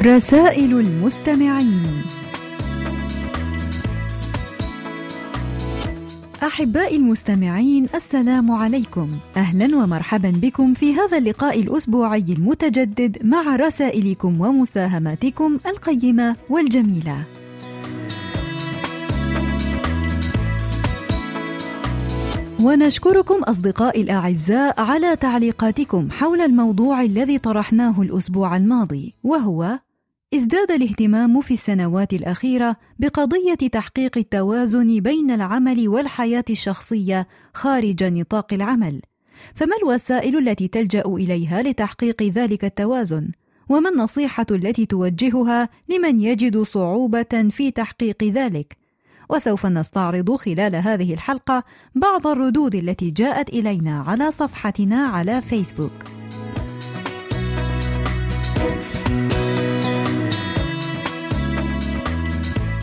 رسائل 0.00 0.80
المستمعين. 0.80 2.02
أحبائي 6.42 6.96
المستمعين 6.96 7.86
السلام 7.94 8.50
عليكم. 8.50 9.08
أهلا 9.36 9.76
ومرحبا 9.76 10.30
بكم 10.30 10.74
في 10.74 10.94
هذا 10.94 11.18
اللقاء 11.18 11.60
الأسبوعي 11.60 12.24
المتجدد 12.28 13.26
مع 13.26 13.56
رسائلكم 13.56 14.40
ومساهماتكم 14.40 15.58
القيمة 15.66 16.36
والجميلة. 16.50 17.24
ونشكركم 22.62 23.42
أصدقائي 23.42 24.02
الأعزاء 24.02 24.80
على 24.80 25.16
تعليقاتكم 25.16 26.08
حول 26.10 26.40
الموضوع 26.40 27.02
الذي 27.02 27.38
طرحناه 27.38 28.02
الأسبوع 28.02 28.56
الماضي 28.56 29.14
وهو 29.24 29.78
ازداد 30.34 30.70
الاهتمام 30.70 31.40
في 31.40 31.54
السنوات 31.54 32.12
الأخيرة 32.12 32.76
بقضية 32.98 33.54
تحقيق 33.54 34.18
التوازن 34.18 35.00
بين 35.00 35.30
العمل 35.30 35.88
والحياة 35.88 36.44
الشخصية 36.50 37.28
خارج 37.54 38.04
نطاق 38.04 38.54
العمل 38.54 39.00
فما 39.54 39.76
الوسائل 39.76 40.48
التي 40.48 40.68
تلجأ 40.68 41.02
إليها 41.06 41.62
لتحقيق 41.62 42.22
ذلك 42.22 42.64
التوازن؟ 42.64 43.28
وما 43.68 43.90
النصيحة 43.90 44.46
التي 44.50 44.86
توجهها 44.86 45.68
لمن 45.88 46.20
يجد 46.20 46.62
صعوبة 46.62 47.48
في 47.50 47.70
تحقيق 47.70 48.24
ذلك؟ 48.24 48.76
وسوف 49.30 49.66
نستعرض 49.66 50.36
خلال 50.36 50.76
هذه 50.76 51.14
الحلقة 51.14 51.64
بعض 51.94 52.26
الردود 52.26 52.74
التي 52.74 53.10
جاءت 53.10 53.48
إلينا 53.48 54.00
على 54.00 54.30
صفحتنا 54.32 54.96
على 54.96 55.42
فيسبوك. 55.42 56.17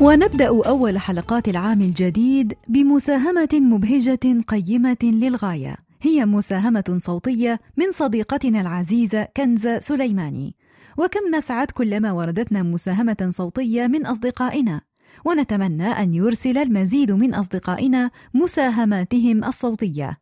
ونبدأ 0.00 0.46
أول 0.46 0.98
حلقات 0.98 1.48
العام 1.48 1.80
الجديد 1.80 2.54
بمساهمة 2.68 3.48
مبهجة 3.52 4.40
قيمة 4.48 4.96
للغاية. 5.02 5.76
هي 6.02 6.26
مساهمة 6.26 6.98
صوتية 7.04 7.60
من 7.76 7.92
صديقتنا 7.92 8.60
العزيزة 8.60 9.28
كنزة 9.36 9.78
سليماني. 9.78 10.54
وكم 10.98 11.20
نسعد 11.34 11.70
كلما 11.70 12.12
وردتنا 12.12 12.62
مساهمة 12.62 13.30
صوتية 13.36 13.86
من 13.86 14.06
أصدقائنا. 14.06 14.80
ونتمنى 15.24 15.88
أن 15.88 16.14
يرسل 16.14 16.58
المزيد 16.58 17.12
من 17.12 17.34
أصدقائنا 17.34 18.10
مساهماتهم 18.34 19.44
الصوتية. 19.44 20.18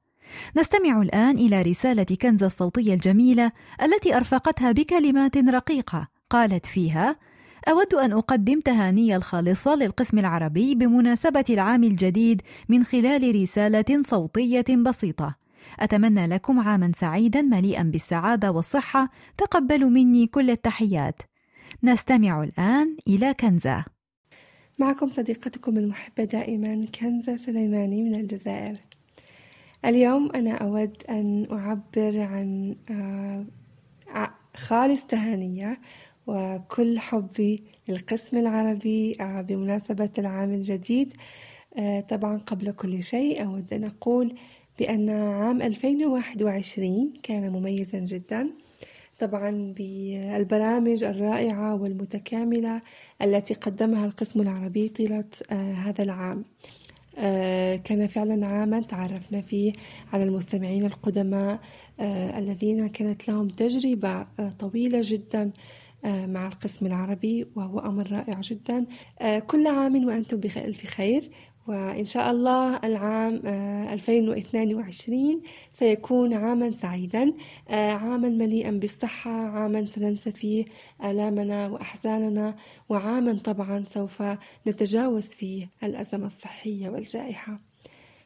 نستمع 0.56 1.02
الآن 1.02 1.36
إلى 1.36 1.62
رسالة 1.62 2.16
كنزة 2.22 2.46
الصوتية 2.46 2.94
الجميلة 2.94 3.52
التي 3.82 4.16
أرفقتها 4.16 4.72
بكلمات 4.72 5.36
رقيقة. 5.36 6.08
قالت 6.30 6.66
فيها 6.66 7.16
أود 7.68 7.94
أن 7.94 8.12
أقدم 8.12 8.60
تهاني 8.60 9.16
الخالصة 9.16 9.74
للقسم 9.74 10.18
العربي 10.18 10.74
بمناسبة 10.74 11.44
العام 11.50 11.84
الجديد 11.84 12.42
من 12.68 12.84
خلال 12.84 13.42
رسالة 13.42 14.02
صوتية 14.06 14.76
بسيطة. 14.84 15.34
أتمنى 15.80 16.26
لكم 16.26 16.60
عاما 16.60 16.92
سعيدا 16.96 17.42
مليئا 17.42 17.82
بالسعادة 17.82 18.52
والصحة، 18.52 19.10
تقبلوا 19.38 19.90
مني 19.90 20.26
كل 20.26 20.50
التحيات. 20.50 21.22
نستمع 21.82 22.42
الآن 22.42 22.96
إلى 23.08 23.34
كنزة. 23.34 23.84
معكم 24.78 25.08
صديقتكم 25.08 25.76
المحبة 25.76 26.24
دائما 26.24 26.86
كنزة 27.00 27.36
سليماني 27.36 28.02
من 28.02 28.16
الجزائر. 28.16 28.76
اليوم 29.84 30.30
أنا 30.34 30.54
أود 30.54 31.02
أن 31.10 31.46
أعبر 31.52 32.20
عن 32.20 32.76
آه، 32.90 33.46
خالص 34.56 35.06
تهانية 35.06 35.80
وكل 36.28 36.98
حبي 36.98 37.62
للقسم 37.88 38.36
العربي 38.36 39.16
آه، 39.20 39.40
بمناسبة 39.40 40.10
العام 40.18 40.52
الجديد. 40.52 41.12
آه، 41.78 42.00
طبعا 42.00 42.38
قبل 42.38 42.70
كل 42.70 43.02
شيء 43.02 43.44
أود 43.44 43.72
أن 43.72 43.84
أقول 43.84 44.34
بأن 44.78 45.10
عام 45.10 45.62
2021 45.62 47.12
كان 47.22 47.52
مميزا 47.52 47.98
جدا. 47.98 48.50
طبعا 49.18 49.74
بالبرامج 49.76 51.04
الرائعة 51.04 51.74
والمتكاملة 51.74 52.82
التي 53.22 53.54
قدمها 53.54 54.06
القسم 54.06 54.40
العربي 54.40 54.88
طيلة 54.88 55.24
آه، 55.50 55.72
هذا 55.72 56.02
العام. 56.04 56.44
كان 57.84 58.06
فعلا 58.06 58.46
عاما 58.46 58.80
تعرفنا 58.80 59.40
فيه 59.40 59.72
على 60.12 60.24
المستمعين 60.24 60.84
القدماء 60.86 61.60
الذين 62.38 62.86
كانت 62.86 63.28
لهم 63.28 63.48
تجربة 63.48 64.26
طويلة 64.58 65.00
جدا. 65.02 65.52
مع 66.04 66.46
القسم 66.46 66.86
العربي 66.86 67.46
وهو 67.56 67.78
أمر 67.78 68.12
رائع 68.12 68.40
جدا. 68.40 68.86
آه، 69.20 69.38
كل 69.38 69.66
عام 69.66 70.06
وأنتم 70.06 70.36
بألف 70.36 70.84
خير. 70.84 71.30
وإن 71.66 72.04
شاء 72.04 72.30
الله 72.30 72.76
العام 72.84 73.42
2022 73.92 75.30
آه، 75.36 75.40
سيكون 75.78 76.34
عاما 76.34 76.70
سعيدا. 76.70 77.32
عاما 77.70 78.28
مليئا 78.28 78.70
بالصحة 78.70 79.30
عاما 79.30 79.86
سننسى 79.86 80.30
فيه 80.32 80.64
آلامنا 81.04 81.68
وأحزاننا 81.68 82.56
وعاما 82.88 83.38
طبعا 83.44 83.84
سوف 83.88 84.22
نتجاوز 84.66 85.26
فيه 85.26 85.68
الأزمة 85.84 86.26
الصحية 86.26 86.88
والجائحة. 86.90 87.60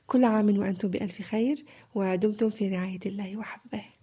كل 0.07 0.25
عام 0.25 0.59
وأنتم 0.59 0.89
بألف 0.89 1.23
خير 1.23 1.65
ودمتم 1.95 2.51
في 2.51 2.69
رعاية 2.69 3.01
الله 3.07 3.37
وحفظه. 3.37 4.02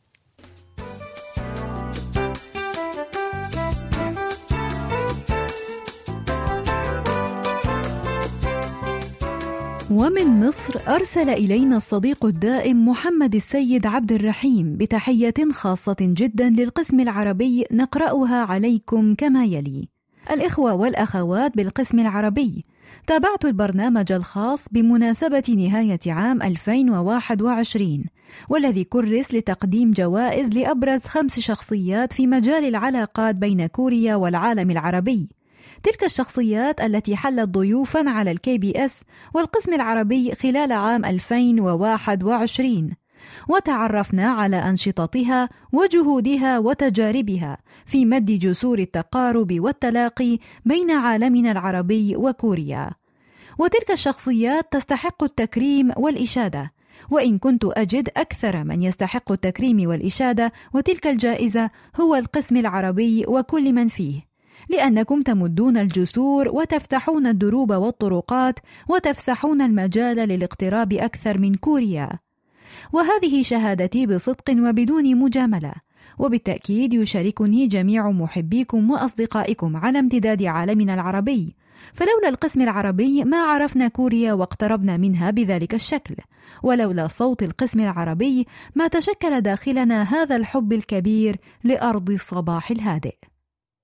ومن 9.99 10.47
مصر 10.47 10.95
أرسل 10.95 11.29
إلينا 11.29 11.77
الصديق 11.77 12.25
الدائم 12.25 12.89
محمد 12.89 13.35
السيد 13.35 13.85
عبد 13.85 14.11
الرحيم 14.11 14.77
بتحية 14.77 15.33
خاصة 15.51 15.95
جدا 16.01 16.49
للقسم 16.49 16.99
العربي 16.99 17.65
نقرأها 17.71 18.35
عليكم 18.35 19.15
كما 19.15 19.45
يلي: 19.45 19.89
الإخوة 20.31 20.73
والأخوات 20.73 21.57
بالقسم 21.57 21.99
العربي، 21.99 22.63
تابعت 23.07 23.45
البرنامج 23.45 24.11
الخاص 24.11 24.59
بمناسبة 24.71 25.43
نهاية 25.57 25.99
عام 26.07 26.41
2021 26.41 28.05
والذي 28.49 28.83
كرس 28.83 29.33
لتقديم 29.33 29.91
جوائز 29.91 30.47
لأبرز 30.49 31.01
خمس 31.01 31.39
شخصيات 31.39 32.13
في 32.13 32.27
مجال 32.27 32.65
العلاقات 32.65 33.35
بين 33.35 33.65
كوريا 33.67 34.15
والعالم 34.15 34.71
العربي. 34.71 35.38
تلك 35.83 36.03
الشخصيات 36.03 36.81
التي 36.81 37.15
حلت 37.15 37.49
ضيوفا 37.49 38.09
على 38.09 38.31
ال 38.31 38.57
KBS 38.57 39.01
والقسم 39.33 39.73
العربي 39.73 40.35
خلال 40.35 40.71
عام 40.71 41.05
2021 41.05 42.91
وتعرفنا 43.49 44.29
على 44.29 44.55
أنشطتها 44.57 45.49
وجهودها 45.73 46.59
وتجاربها 46.59 47.57
في 47.85 48.05
مد 48.05 48.25
جسور 48.25 48.79
التقارب 48.79 49.59
والتلاقي 49.59 50.37
بين 50.65 50.91
عالمنا 50.91 51.51
العربي 51.51 52.15
وكوريا. 52.15 52.91
وتلك 53.59 53.91
الشخصيات 53.91 54.67
تستحق 54.71 55.23
التكريم 55.23 55.91
والإشادة، 55.97 56.71
وإن 57.11 57.37
كنت 57.37 57.65
أجد 57.65 58.09
أكثر 58.17 58.63
من 58.63 58.83
يستحق 58.83 59.31
التكريم 59.31 59.89
والإشادة 59.89 60.51
وتلك 60.73 61.07
الجائزة 61.07 61.69
هو 62.01 62.15
القسم 62.15 62.57
العربي 62.57 63.25
وكل 63.27 63.73
من 63.73 63.87
فيه. 63.87 64.28
لأنكم 64.69 65.21
تمدون 65.21 65.77
الجسور 65.77 66.47
وتفتحون 66.47 67.27
الدروب 67.27 67.71
والطرقات 67.73 68.59
وتفسحون 68.89 69.61
المجال 69.61 70.15
للاقتراب 70.15 70.93
أكثر 70.93 71.37
من 71.37 71.55
كوريا. 71.55 72.09
وهذه 72.93 73.41
شهادتي 73.41 74.05
بصدق 74.05 74.49
وبدون 74.49 75.15
مجاملة. 75.15 75.73
وبالتأكيد 76.19 76.93
يشاركني 76.93 77.67
جميع 77.67 78.11
محبيكم 78.11 78.91
وأصدقائكم 78.91 79.77
على 79.77 79.99
امتداد 79.99 80.43
عالمنا 80.43 80.93
العربي، 80.93 81.55
فلولا 81.93 82.29
القسم 82.29 82.61
العربي 82.61 83.23
ما 83.23 83.37
عرفنا 83.37 83.87
كوريا 83.87 84.33
واقتربنا 84.33 84.97
منها 84.97 85.31
بذلك 85.31 85.73
الشكل، 85.73 86.15
ولولا 86.63 87.07
صوت 87.07 87.43
القسم 87.43 87.79
العربي 87.79 88.47
ما 88.75 88.87
تشكل 88.87 89.41
داخلنا 89.41 90.03
هذا 90.03 90.35
الحب 90.35 90.73
الكبير 90.73 91.37
لأرض 91.63 92.09
الصباح 92.09 92.71
الهادئ. 92.71 93.28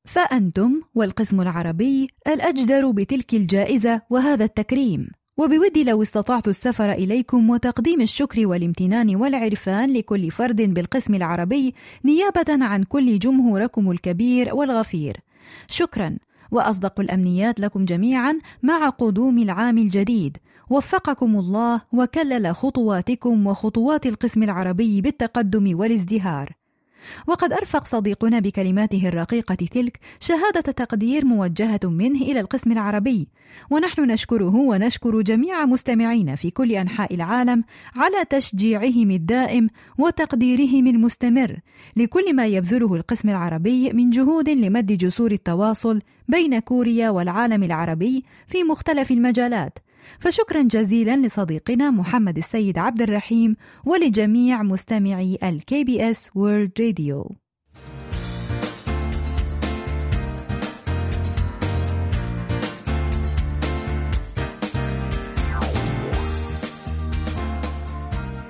فأنتم 0.05 0.81
والقسم 0.95 1.41
العربي 1.41 2.09
الأجدر 2.27 2.91
بتلك 2.91 3.33
الجائزة 3.33 4.01
وهذا 4.09 4.45
التكريم. 4.45 5.07
وبودي 5.37 5.83
لو 5.83 6.03
استطعت 6.03 6.47
السفر 6.47 6.91
إليكم 6.91 7.49
وتقديم 7.49 8.01
الشكر 8.01 8.47
والامتنان 8.47 9.15
والعرفان 9.15 9.93
لكل 9.93 10.31
فرد 10.31 10.61
بالقسم 10.61 11.15
العربي 11.15 11.73
نيابة 12.05 12.65
عن 12.65 12.83
كل 12.83 13.19
جمهوركم 13.19 13.91
الكبير 13.91 14.55
والغفير. 14.55 15.19
شكرا. 15.67 16.17
وأصدق 16.51 16.99
الأمنيات 16.99 17.59
لكم 17.59 17.85
جميعا 17.85 18.39
مع 18.63 18.89
قدوم 18.89 19.37
العام 19.37 19.77
الجديد. 19.77 20.37
وفقكم 20.69 21.35
الله 21.35 21.81
وكلل 21.91 22.55
خطواتكم 22.55 23.47
وخطوات 23.47 24.05
القسم 24.05 24.43
العربي 24.43 25.01
بالتقدم 25.01 25.79
والازدهار. 25.79 26.64
وقد 27.27 27.53
أرفق 27.53 27.85
صديقنا 27.85 28.39
بكلماته 28.39 29.07
الرقيقة 29.07 29.55
تلك 29.55 29.99
شهادة 30.19 30.61
تقدير 30.61 31.25
موجهة 31.25 31.79
منه 31.83 32.21
إلى 32.21 32.39
القسم 32.39 32.71
العربي. 32.71 33.27
ونحن 33.69 34.01
نشكره 34.11 34.55
ونشكر 34.55 35.21
جميع 35.21 35.65
مستمعينا 35.65 36.35
في 36.35 36.51
كل 36.51 36.71
أنحاء 36.71 37.15
العالم 37.15 37.63
على 37.95 38.25
تشجيعهم 38.29 39.11
الدائم 39.11 39.67
وتقديرهم 39.97 40.87
المستمر 40.87 41.59
لكل 41.95 42.35
ما 42.35 42.45
يبذله 42.45 42.95
القسم 42.95 43.29
العربي 43.29 43.93
من 43.93 44.09
جهود 44.09 44.49
لمد 44.49 44.91
جسور 44.91 45.31
التواصل 45.31 46.01
بين 46.27 46.59
كوريا 46.59 47.09
والعالم 47.09 47.63
العربي 47.63 48.23
في 48.47 48.63
مختلف 48.63 49.11
المجالات. 49.11 49.79
فشكرا 50.19 50.61
جزيلا 50.61 51.17
لصديقنا 51.17 51.89
محمد 51.89 52.37
السيد 52.37 52.77
عبد 52.77 53.01
الرحيم 53.01 53.55
ولجميع 53.85 54.63
مستمعي 54.63 55.37
ال 55.43 55.83
KBS 55.83 56.29
World 56.35 56.71
Radio 56.79 57.35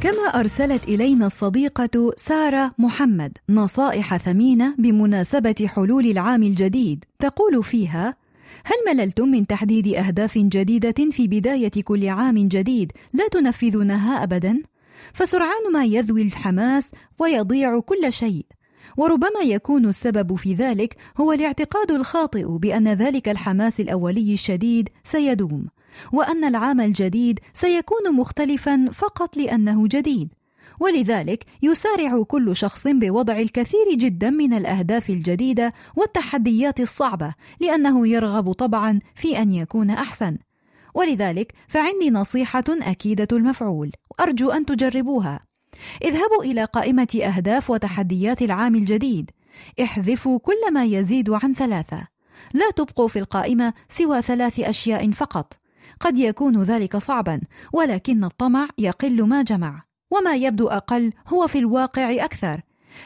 كما 0.06 0.40
أرسلت 0.40 0.84
إلينا 0.84 1.26
الصديقة 1.26 2.14
سارة 2.18 2.72
محمد 2.78 3.38
نصائح 3.50 4.18
ثمينة 4.18 4.76
بمناسبة 4.78 5.56
حلول 5.76 6.06
العام 6.06 6.44
الجديد 6.44 7.06
تقول 7.20 7.64
فيها: 7.64 8.16
هل 8.68 8.76
مللتم 8.88 9.28
من 9.28 9.48
تحديد 9.48 9.88
أهداف 9.88 10.38
جديدة 10.38 11.12
في 11.12 11.28
بداية 11.28 11.72
كل 11.84 12.10
عام 12.10 12.48
جديد 12.48 12.92
لا 13.14 13.28
تنفذونها 13.28 14.24
أبدا؟ 14.24 14.64
فسرعان 15.14 15.72
ما 15.74 15.86
يذوي 15.86 16.22
الحماس 16.22 16.92
ويضيع 17.20 17.80
كل 17.80 18.14
شيء 18.14 18.46
وربما 18.98 19.42
يكون 19.44 19.86
السبب 19.86 20.36
في 20.36 20.54
ذلك 20.54 20.98
هو 21.18 21.32
الاعتقاد 21.32 21.92
الخاطئ 21.92 22.46
بأن 22.48 22.88
ذلك 22.88 23.30
الحماس 23.30 23.80
الأولي 23.80 24.34
الشديد 24.34 24.90
سيدوم 25.04 25.68
وأن 26.14 26.44
العام 26.44 26.82
الجديد 26.82 27.40
سيكون 27.54 28.16
مختلفا 28.16 28.90
فقط 28.94 29.38
لأنه 29.38 29.88
جديد 29.88 30.30
ولذلك 30.80 31.46
يسارع 31.62 32.24
كل 32.24 32.56
شخص 32.56 32.88
بوضع 32.88 33.38
الكثير 33.38 33.94
جدا 33.94 34.30
من 34.30 34.54
الأهداف 34.54 35.10
الجديدة 35.10 35.74
والتحديات 35.96 36.80
الصعبة 36.80 37.34
لأنه 37.60 38.08
يرغب 38.08 38.52
طبعا 38.52 39.00
في 39.16 39.38
أن 39.38 39.52
يكون 39.52 39.90
أحسن. 39.90 40.38
ولذلك 40.94 41.54
فعندي 41.68 42.10
نصيحة 42.10 42.64
أكيدة 42.70 43.28
المفعول 43.32 43.92
ارجو 44.20 44.52
أن 44.52 44.66
تجربوها. 44.66 45.40
اذهبوا 46.04 46.44
إلى 46.44 46.64
قائمة 46.64 47.22
أهداف 47.24 47.70
وتحديات 47.70 48.42
العام 48.42 48.76
الجديد. 48.76 49.32
احذفوا 49.82 50.40
كل 50.40 50.74
ما 50.74 50.86
يزيد 50.86 51.30
عن 51.30 51.54
ثلاثة. 51.54 52.08
لا 52.54 52.72
تبقوا 52.72 53.08
في 53.08 53.20
القائمة 53.20 53.74
سوى 53.90 54.22
ثلاث 54.22 54.60
أشياء 54.60 55.12
فقط. 55.12 55.54
قد 56.00 56.18
يكون 56.18 56.64
ذلك 56.64 56.98
صعبا 56.98 57.42
ولكن 57.74 58.24
الطمع 58.24 58.68
يقل 58.78 59.24
ما 59.24 59.42
جمع. 59.42 59.85
وما 60.12 60.36
يبدو 60.36 60.68
أقل 60.68 61.12
هو 61.28 61.48
في 61.48 61.60
الواقع 61.60 62.26
أكثر 62.26 62.62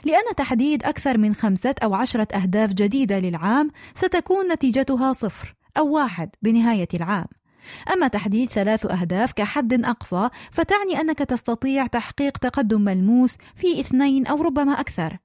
لأن 0.06 0.36
تحديد 0.38 0.84
أكثر 0.84 1.18
من 1.18 1.36
خمسة 1.36 1.76
أو 1.84 1.94
عشرة 1.94 2.28
أهداف 2.36 2.74
جديدة 2.74 3.20
للعام 3.20 3.72
ستكون 3.96 4.52
نتيجتها 4.52 5.14
صفر 5.14 5.56
أو 5.78 5.96
واحد 5.96 6.30
بنهاية 6.42 6.88
العام. 6.94 7.26
أما 7.94 8.08
تحديد 8.08 8.50
ثلاث 8.50 8.86
أهداف 8.86 9.34
كحد 9.34 9.86
أقصى 9.86 10.30
فتعني 10.52 11.02
أنك 11.02 11.20
تستطيع 11.20 11.88
تحقيق 11.88 12.38
تقدم 12.38 12.82
ملموس 12.82 13.36
في 13.56 13.80
اثنين 13.80 14.28
أو 14.28 14.42
ربما 14.42 14.80
أكثر. 14.80 15.18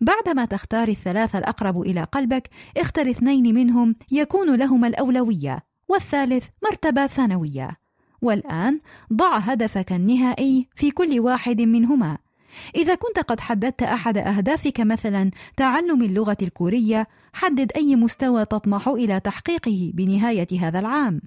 بعدما 0.00 0.44
تختار 0.44 0.88
الثلاثة 0.88 1.38
الأقرب 1.38 1.80
إلى 1.80 2.04
قلبك 2.04 2.50
اختر 2.76 3.10
اثنين 3.10 3.54
منهم 3.54 3.96
يكون 4.10 4.54
لهما 4.54 4.86
الأولوية 4.86 5.62
والثالث 5.88 6.48
مرتبة 6.64 7.06
ثانوية. 7.06 7.85
والآن 8.22 8.80
ضع 9.12 9.38
هدفك 9.38 9.92
النهائي 9.92 10.68
في 10.74 10.90
كل 10.90 11.20
واحد 11.20 11.60
منهما 11.60 12.18
إذا 12.74 12.94
كنت 12.94 13.18
قد 13.18 13.40
حددت 13.40 13.82
أحد 13.82 14.18
أهدافك 14.18 14.80
مثلا 14.80 15.30
تعلم 15.56 16.02
اللغة 16.02 16.36
الكورية 16.42 17.06
حدد 17.32 17.72
أي 17.76 17.96
مستوى 17.96 18.44
تطمح 18.44 18.88
إلى 18.88 19.20
تحقيقه 19.20 19.92
بنهاية 19.94 20.60
هذا 20.60 20.78
العام 20.78 21.20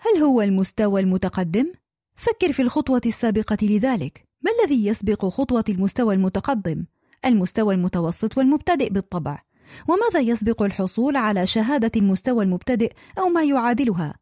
هل 0.00 0.22
هو 0.22 0.42
المستوى 0.42 1.00
المتقدم؟ 1.00 1.72
فكر 2.16 2.52
في 2.52 2.62
الخطوة 2.62 3.00
السابقة 3.06 3.58
لذلك 3.62 4.24
ما 4.42 4.50
الذي 4.60 4.86
يسبق 4.86 5.26
خطوة 5.26 5.64
المستوى 5.68 6.14
المتقدم؟ 6.14 6.84
المستوى 7.24 7.74
المتوسط 7.74 8.38
والمبتدئ 8.38 8.90
بالطبع 8.90 9.42
وماذا 9.88 10.20
يسبق 10.20 10.62
الحصول 10.62 11.16
على 11.16 11.46
شهادة 11.46 11.90
المستوى 11.96 12.44
المبتدئ 12.44 12.92
أو 13.18 13.28
ما 13.28 13.44
يعادلها؟ 13.44 14.14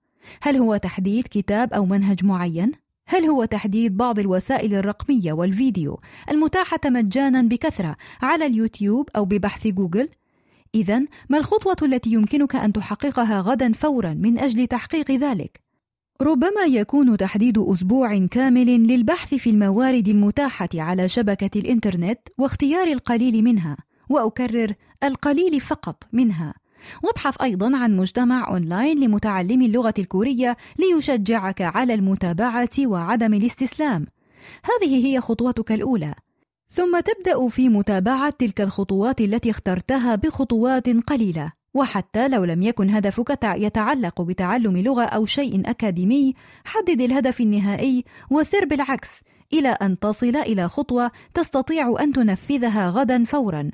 هل 0.43 0.57
هو 0.57 0.77
تحديد 0.77 1.25
كتاب 1.31 1.73
أو 1.73 1.87
منهج 1.87 2.25
معين؟ 2.25 2.73
هل 3.07 3.25
هو 3.25 3.45
تحديد 3.45 3.97
بعض 3.97 4.19
الوسائل 4.19 4.75
الرقمية 4.75 5.33
والفيديو 5.33 6.01
المتاحة 6.31 6.81
مجانا 6.85 7.43
بكثرة 7.43 7.97
على 8.23 8.47
اليوتيوب 8.47 9.09
أو 9.17 9.25
ببحث 9.25 9.67
جوجل؟ 9.67 10.09
إذا 10.75 10.99
ما 11.29 11.39
الخطوة 11.39 11.77
التي 11.83 12.11
يمكنك 12.11 12.57
أن 12.57 12.73
تحققها 12.73 13.41
غدا 13.41 13.73
فورا 13.73 14.15
من 14.15 14.39
أجل 14.39 14.67
تحقيق 14.67 15.11
ذلك؟ 15.11 15.61
ربما 16.23 16.65
يكون 16.69 17.17
تحديد 17.17 17.59
أسبوع 17.59 18.27
كامل 18.27 18.67
للبحث 18.67 19.35
في 19.35 19.51
الموارد 19.51 20.09
المتاحة 20.09 20.69
على 20.75 21.09
شبكة 21.09 21.59
الإنترنت 21.59 22.19
واختيار 22.39 22.87
القليل 22.87 23.45
منها، 23.45 23.77
وأكرر 24.09 24.75
القليل 25.05 25.61
فقط 25.61 26.03
منها 26.13 26.55
وابحث 27.03 27.43
أيضا 27.43 27.77
عن 27.77 27.97
مجتمع 27.97 28.49
أونلاين 28.49 29.01
لمتعلمي 29.01 29.67
اللغة 29.67 29.95
الكورية 29.99 30.57
ليشجعك 30.79 31.63
على 31.63 31.95
المتابعة 31.95 32.71
وعدم 32.79 33.35
الاستسلام. 33.35 34.07
هذه 34.63 35.07
هي 35.07 35.21
خطوتك 35.21 35.73
الأولى. 35.73 36.15
ثم 36.69 37.01
تبدأ 37.01 37.49
في 37.49 37.69
متابعة 37.69 38.31
تلك 38.39 38.61
الخطوات 38.61 39.21
التي 39.21 39.51
اخترتها 39.51 40.15
بخطوات 40.15 40.89
قليلة، 40.89 41.53
وحتى 41.75 42.29
لو 42.29 42.45
لم 42.45 42.63
يكن 42.63 42.91
هدفك 42.91 43.39
يتعلق 43.45 44.23
بتعلم 44.23 44.77
لغة 44.77 45.05
أو 45.05 45.25
شيء 45.25 45.71
أكاديمي، 45.71 46.35
حدد 46.65 47.01
الهدف 47.01 47.41
النهائي 47.41 48.05
وسر 48.31 48.65
بالعكس 48.65 49.09
إلى 49.53 49.69
أن 49.69 49.99
تصل 49.99 50.37
إلى 50.37 50.69
خطوة 50.69 51.11
تستطيع 51.35 51.97
أن 52.01 52.13
تنفذها 52.13 52.91
غدا 52.91 53.25
فورا 53.25 53.71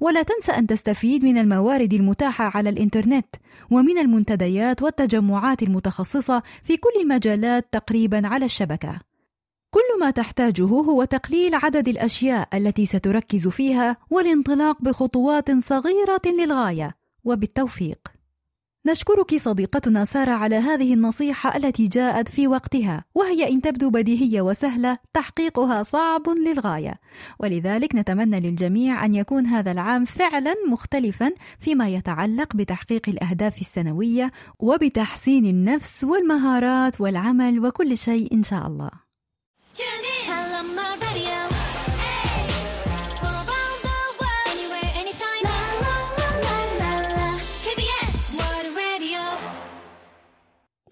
ولا 0.00 0.22
تنسى 0.22 0.52
أن 0.52 0.66
تستفيد 0.66 1.24
من 1.24 1.38
الموارد 1.38 1.92
المتاحة 1.92 2.50
على 2.54 2.68
الإنترنت 2.68 3.26
ومن 3.70 3.98
المنتديات 3.98 4.82
والتجمعات 4.82 5.62
المتخصصة 5.62 6.42
في 6.62 6.76
كل 6.76 6.90
المجالات 7.00 7.66
تقريبا 7.72 8.26
على 8.26 8.44
الشبكة. 8.44 9.00
كل 9.70 10.00
ما 10.00 10.10
تحتاجه 10.10 10.66
هو 10.66 11.04
تقليل 11.04 11.54
عدد 11.54 11.88
الأشياء 11.88 12.48
التي 12.54 12.86
ستركز 12.86 13.48
فيها 13.48 13.96
والانطلاق 14.10 14.82
بخطوات 14.82 15.50
صغيرة 15.50 16.22
للغاية 16.26 16.96
وبالتوفيق. 17.24 18.21
نشكرك 18.86 19.36
صديقتنا 19.36 20.04
سارة 20.04 20.30
على 20.30 20.56
هذه 20.56 20.94
النصيحة 20.94 21.56
التي 21.56 21.88
جاءت 21.88 22.28
في 22.28 22.46
وقتها 22.48 23.04
وهي 23.14 23.48
إن 23.48 23.62
تبدو 23.62 23.90
بديهية 23.90 24.40
وسهلة 24.40 24.98
تحقيقها 25.14 25.82
صعب 25.82 26.28
للغاية. 26.28 27.00
ولذلك 27.38 27.94
نتمنى 27.94 28.40
للجميع 28.40 29.04
أن 29.04 29.14
يكون 29.14 29.46
هذا 29.46 29.72
العام 29.72 30.04
فعلا 30.04 30.54
مختلفا 30.70 31.32
فيما 31.58 31.88
يتعلق 31.88 32.56
بتحقيق 32.56 33.08
الأهداف 33.08 33.60
السنوية 33.60 34.32
وبتحسين 34.58 35.46
النفس 35.46 36.04
والمهارات 36.04 37.00
والعمل 37.00 37.66
وكل 37.66 37.98
شيء 37.98 38.34
إن 38.34 38.42
شاء 38.42 38.66
الله. 38.66 38.90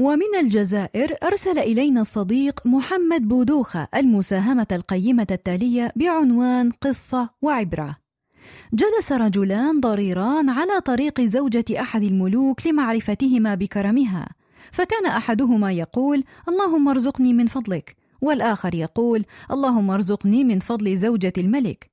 ومن 0.01 0.35
الجزائر 0.41 1.15
أرسل 1.23 1.59
إلينا 1.59 2.01
الصديق 2.01 2.67
محمد 2.67 3.29
بودوخة 3.29 3.89
المساهمة 3.95 4.67
القيمة 4.73 5.27
التالية 5.31 5.93
بعنوان 5.97 6.71
قصة 6.71 7.31
وعبرة. 7.43 7.97
جلس 8.73 9.13
رجلان 9.13 9.81
ضريران 9.81 10.51
على 10.51 10.81
طريق 10.81 11.21
زوجة 11.21 11.65
أحد 11.81 12.03
الملوك 12.03 12.67
لمعرفتهما 12.67 13.55
بكرمها 13.55 14.29
فكان 14.73 15.07
أحدهما 15.07 15.73
يقول 15.73 16.25
اللهم 16.49 16.89
ارزقني 16.89 17.33
من 17.33 17.47
فضلك 17.47 17.97
والآخر 18.21 18.75
يقول 18.75 19.25
اللهم 19.51 19.91
ارزقني 19.91 20.45
من 20.45 20.59
فضل 20.59 20.97
زوجة 20.97 21.33
الملك 21.39 21.91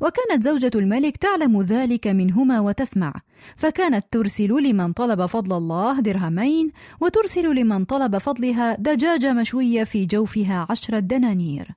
وكانت 0.00 0.44
زوجة 0.44 0.70
الملك 0.74 1.16
تعلم 1.16 1.62
ذلك 1.62 2.06
منهما 2.06 2.60
وتسمع 2.60 3.14
فكانت 3.56 4.04
ترسل 4.10 4.62
لمن 4.62 4.92
طلب 4.92 5.26
فضل 5.26 5.56
الله 5.56 6.00
درهمين 6.00 6.72
وترسل 7.00 7.56
لمن 7.56 7.84
طلب 7.84 8.18
فضلها 8.18 8.76
دجاجة 8.78 9.32
مشوية 9.32 9.84
في 9.84 10.06
جوفها 10.06 10.66
عشرة 10.70 10.98
دنانير 10.98 11.68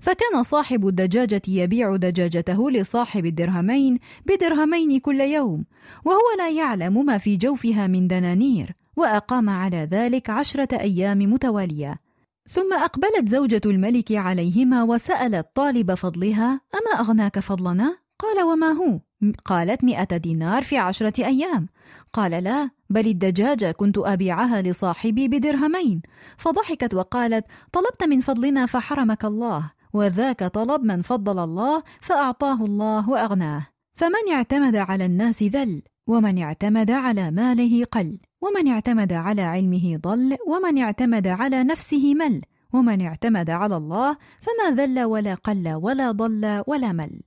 فكان 0.00 0.42
صاحب 0.42 0.86
الدجاجة 0.86 1.42
يبيع 1.48 1.96
دجاجته 1.96 2.70
لصاحب 2.70 3.26
الدرهمين 3.26 3.98
بدرهمين 4.26 5.00
كل 5.00 5.20
يوم 5.20 5.64
وهو 6.04 6.36
لا 6.38 6.50
يعلم 6.50 7.06
ما 7.06 7.18
في 7.18 7.36
جوفها 7.36 7.86
من 7.86 8.08
دنانير 8.08 8.76
وأقام 8.96 9.50
على 9.50 9.88
ذلك 9.90 10.30
عشرة 10.30 10.80
أيام 10.80 11.18
متوالية 11.18 12.00
ثم 12.48 12.72
أقبلت 12.74 13.28
زوجة 13.28 13.60
الملك 13.66 14.12
عليهما 14.12 14.82
وسألت 14.82 15.46
طالب 15.54 15.94
فضلها 15.94 16.60
أما 16.74 17.00
أغناك 17.00 17.38
فضلنا؟ 17.38 17.98
قال 18.18 18.42
وما 18.42 18.72
هو؟ 18.72 19.00
قالت 19.44 19.84
مئة 19.84 20.16
دينار 20.16 20.62
في 20.62 20.78
عشرة 20.78 21.24
أيام. 21.24 21.68
قال 22.12 22.44
لا 22.44 22.70
بل 22.90 23.06
الدجاجة 23.06 23.72
كنت 23.72 23.98
أبيعها 23.98 24.62
لصاحبي 24.62 25.28
بدرهمين. 25.28 26.02
فضحكت 26.38 26.94
وقالت 26.94 27.46
طلبت 27.72 28.04
من 28.04 28.20
فضلنا 28.20 28.66
فحرمك 28.66 29.24
الله 29.24 29.72
وذاك 29.92 30.44
طلب 30.44 30.84
من 30.84 31.02
فضل 31.02 31.38
الله 31.38 31.82
فأعطاه 32.00 32.64
الله 32.64 33.10
وأغناه. 33.10 33.66
فمن 33.92 34.32
اعتمد 34.32 34.76
على 34.76 35.04
الناس 35.06 35.42
ذل 35.42 35.82
ومن 36.06 36.42
اعتمد 36.42 36.90
على 36.90 37.30
ماله 37.30 37.84
قل 37.84 38.18
ومن 38.40 38.68
اعتمد 38.68 39.12
على 39.12 39.42
علمه 39.42 39.96
ضل 39.96 40.36
ومن 40.46 40.78
اعتمد 40.78 41.26
على 41.26 41.64
نفسه 41.64 42.14
مل 42.14 42.42
ومن 42.72 43.06
اعتمد 43.06 43.50
على 43.50 43.76
الله 43.76 44.16
فما 44.40 44.70
ذل 44.76 45.04
ولا 45.04 45.34
قل 45.34 45.74
ولا 45.74 46.12
ضل 46.12 46.62
ولا 46.66 46.92
مل. 46.92 47.20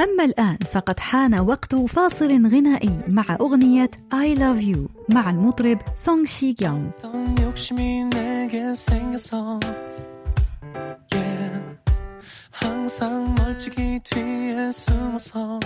أما 0.00 0.24
الآن 0.24 0.58
فقد 0.72 1.00
حان 1.00 1.40
وقت 1.40 1.74
فاصل 1.74 2.46
غنائي 2.46 2.98
مع 3.08 3.36
أغنية 3.40 3.90
I 4.14 4.38
Love 4.38 4.74
You 4.74 4.78
مع 5.14 5.30
المطرب 5.30 5.78
سونغ 6.04 6.24
شي 6.24 6.52
كيونغ 6.52 6.90
항상 12.50 13.34
멀찍이 13.34 13.98
뒤에 14.04 14.70
숨어서 14.70 15.60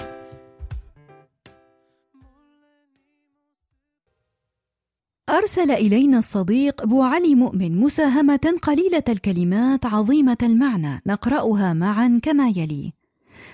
أرسل 5.29 5.71
إلينا 5.71 6.19
الصديق 6.19 6.85
بو 6.85 7.03
علي 7.03 7.35
مؤمن 7.35 7.81
مساهمة 7.81 8.59
قليلة 8.63 9.03
الكلمات 9.09 9.87
عظيمة 9.87 10.37
المعنى 10.43 11.03
نقرأها 11.07 11.73
معا 11.73 12.21
كما 12.23 12.49
يلي: 12.49 12.93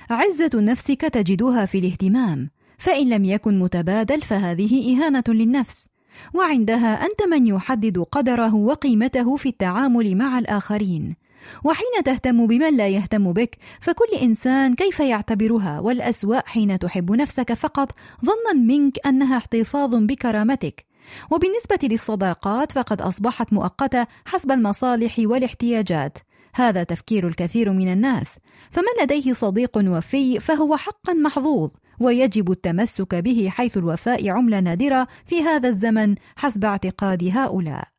عزة 0.09 0.51
نفسك 0.55 1.01
تجدها 1.01 1.65
في 1.65 1.77
الاهتمام، 1.77 2.49
فإن 2.77 3.09
لم 3.09 3.25
يكن 3.25 3.59
متبادل 3.59 4.21
فهذه 4.21 4.95
إهانة 4.95 5.23
للنفس، 5.27 5.87
وعندها 6.33 7.05
أنت 7.05 7.23
من 7.31 7.47
يحدد 7.47 7.99
قدره 7.99 8.55
وقيمته 8.55 9.35
في 9.35 9.49
التعامل 9.49 10.15
مع 10.17 10.39
الآخرين، 10.39 11.15
وحين 11.63 12.03
تهتم 12.05 12.47
بمن 12.47 12.77
لا 12.77 12.87
يهتم 12.87 13.33
بك 13.33 13.57
فكل 13.81 14.17
إنسان 14.21 14.75
كيف 14.75 14.99
يعتبرها؟ 14.99 15.79
والأسوأ 15.79 16.49
حين 16.49 16.79
تحب 16.79 17.11
نفسك 17.11 17.53
فقط 17.53 17.91
ظنا 18.25 18.63
منك 18.65 19.07
أنها 19.07 19.37
احتفاظ 19.37 19.95
بكرامتك. 19.95 20.85
وبالنسبة 21.31 21.79
للصداقات 21.83 22.71
فقد 22.71 23.01
أصبحت 23.01 23.53
مؤقتة 23.53 24.07
حسب 24.25 24.51
المصالح 24.51 25.15
والاحتياجات. 25.19 26.17
هذا 26.55 26.83
تفكير 26.83 27.27
الكثير 27.27 27.71
من 27.71 27.93
الناس. 27.93 28.27
فمن 28.71 29.03
لديه 29.03 29.33
صديق 29.33 29.77
وفي 29.77 30.39
فهو 30.39 30.77
حقا 30.77 31.13
محظوظ 31.13 31.69
ويجب 31.99 32.51
التمسك 32.51 33.15
به 33.15 33.49
حيث 33.49 33.77
الوفاء 33.77 34.29
عملة 34.29 34.59
نادرة 34.59 35.07
في 35.25 35.41
هذا 35.41 35.69
الزمن 35.69 36.15
حسب 36.35 36.65
اعتقاد 36.65 37.23
هؤلاء. 37.23 37.98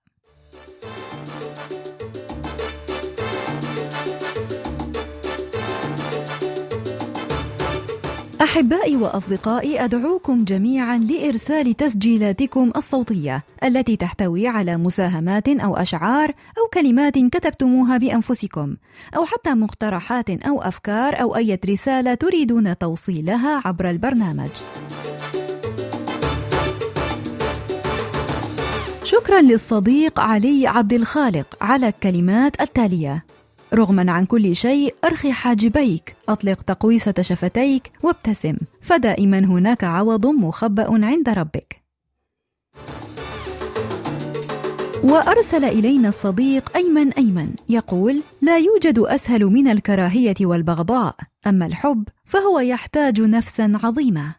أحبائي 8.43 8.97
وأصدقائي 8.97 9.85
أدعوكم 9.85 10.45
جميعا 10.45 10.99
لإرسال 10.99 11.77
تسجيلاتكم 11.77 12.73
الصوتية 12.77 13.43
التي 13.65 13.97
تحتوي 13.97 14.47
على 14.49 14.77
مساهمات 14.77 15.49
أو 15.49 15.77
أشعار 15.77 16.29
أو 16.29 16.69
كلمات 16.75 17.19
كتبتموها 17.19 17.99
بأنفسكم 17.99 18.77
أو 19.17 19.25
حتى 19.25 19.51
مقترحات 19.51 20.31
أو 20.31 20.63
أفكار 20.63 21.23
أو 21.23 21.37
أي 21.37 21.59
رسالة 21.69 22.15
تريدون 22.15 22.79
توصيلها 22.79 23.63
عبر 23.65 23.91
البرنامج. 23.91 24.51
شكرا 29.05 29.41
للصديق 29.41 30.21
علي 30.21 30.67
عبد 30.67 30.93
الخالق 30.93 31.47
على 31.61 31.89
الكلمات 31.89 32.61
التالية. 32.61 33.25
رغما 33.75 34.13
عن 34.13 34.27
كل 34.27 34.57
شيء 34.57 34.95
أرخي 35.05 35.33
حاجبيك 35.33 36.17
أطلق 36.29 36.63
تقويسه 36.63 37.15
شفتيك 37.21 37.93
وابتسم. 38.03 38.57
فدائما 38.81 39.39
هناك 39.39 39.85
عوض 39.85 40.27
مخبأ 40.27 41.07
عند 41.07 41.29
ربك. 41.29 41.83
وأرسل 45.05 45.65
إلينا 45.65 46.09
الصديق 46.09 46.77
أيمن 46.77 47.13
أيمن 47.13 47.51
يقول 47.69 48.23
لا 48.43 48.59
يوجد 48.59 48.99
أسهل 48.99 49.45
من 49.45 49.69
الكراهية 49.69 50.35
والبغضاء 50.41 51.15
أما 51.47 51.67
الحب 51.67 52.05
فهو 52.25 52.61
يحتاج 52.61 53.21
نفسا 53.21 53.79
عظيمة. 53.83 54.35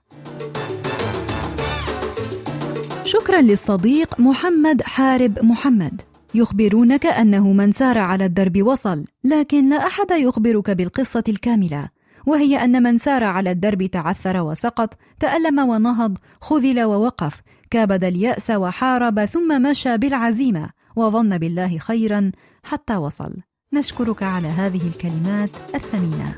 شكرا 3.04 3.42
للصديق 3.42 4.20
محمد 4.20 4.82
حارب 4.82 5.46
محمد. 5.46 6.02
يخبرونك 6.34 7.06
أنه 7.06 7.52
من 7.52 7.72
سار 7.72 7.98
على 7.98 8.26
الدرب 8.26 8.62
وصل 8.68 9.06
لكن 9.24 9.70
لا 9.70 9.88
أحد 9.88 10.12
يخبرك 10.12 10.72
بالقصة 10.72 11.24
الكاملة. 11.30 11.90
وهي 12.26 12.64
أن 12.64 12.84
من 12.84 12.98
سار 12.98 13.24
على 13.24 13.52
الدرب 13.52 13.86
تعثر 13.86 14.38
وسقط 14.42 14.98
تألم 15.20 15.60
ونهض 15.60 16.18
خذل 16.42 16.84
ووقف 16.84 17.42
كابد 17.72 18.04
اليأس 18.04 18.50
وحارب 18.50 19.26
ثم 19.26 19.62
مشى 19.62 19.98
بالعزيمة 19.98 20.70
وظن 20.96 21.38
بالله 21.38 21.78
خيرا 21.78 22.32
حتى 22.64 22.96
وصل. 22.96 23.34
نشكرك 23.74 24.24
على 24.24 24.48
هذه 24.48 24.88
الكلمات 24.88 25.50
الثمينة. 25.76 26.36